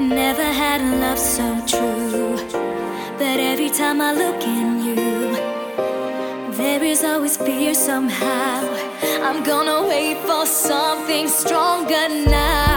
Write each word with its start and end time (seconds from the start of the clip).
Never 0.00 0.42
had 0.42 0.80
a 0.80 0.96
love 0.96 1.18
so 1.18 1.60
true. 1.66 2.34
But 3.18 3.38
every 3.38 3.68
time 3.68 4.00
I 4.00 4.14
look 4.14 4.42
in 4.42 4.82
you, 4.82 4.96
there 6.56 6.82
is 6.82 7.04
always 7.04 7.36
fear 7.36 7.74
somehow. 7.74 8.66
I'm 9.22 9.42
gonna 9.42 9.86
wait 9.86 10.16
for 10.26 10.46
something 10.46 11.28
stronger 11.28 12.08
now. 12.08 12.69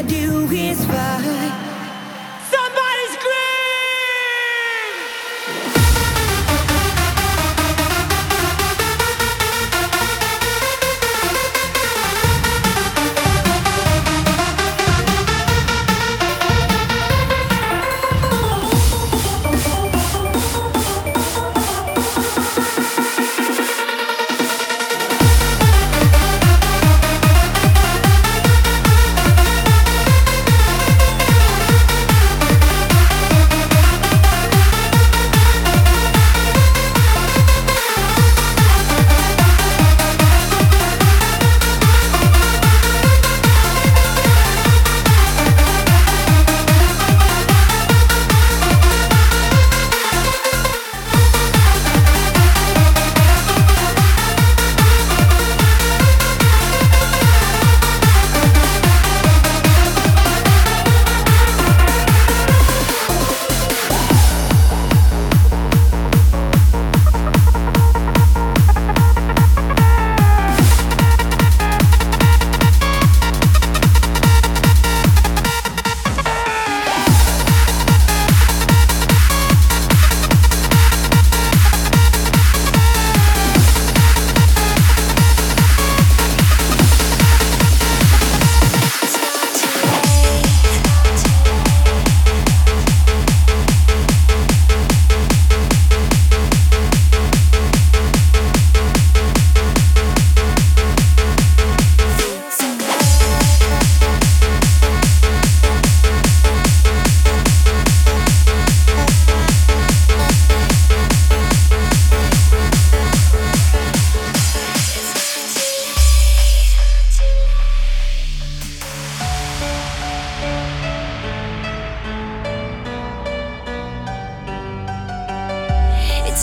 I 0.00 0.02
do 0.02 0.50
is 0.50 0.82
fight. 0.86 1.69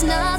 Take 0.00 0.38